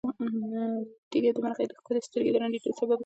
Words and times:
تیږه 1.09 1.31
د 1.35 1.37
مرغۍ 1.43 1.65
د 1.67 1.71
ښکلې 1.79 2.01
سترګې 2.07 2.31
د 2.33 2.35
ړندېدو 2.41 2.69
سبب 2.79 2.87
وګرځېده. 2.91 2.99